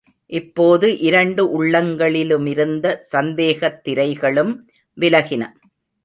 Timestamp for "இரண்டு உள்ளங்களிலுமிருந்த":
0.99-2.85